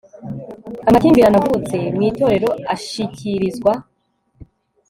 [0.87, 3.71] amakimbirane avutse mu itorero ashikirizwa